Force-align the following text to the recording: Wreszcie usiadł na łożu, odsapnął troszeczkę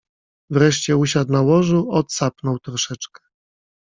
Wreszcie 0.51 0.97
usiadł 0.97 1.31
na 1.31 1.41
łożu, 1.41 1.91
odsapnął 1.91 2.59
troszeczkę 2.59 3.21